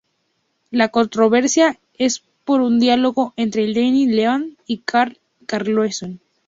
[0.71, 6.19] La controversia es por un diálogo entre Lenny Leonard y Carl Carlson.